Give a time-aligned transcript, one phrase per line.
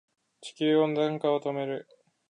[0.41, 1.87] 地球温暖化を止める